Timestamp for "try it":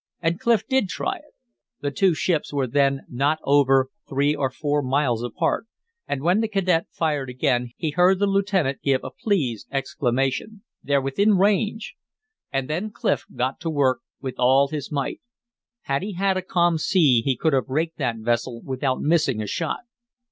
0.89-1.33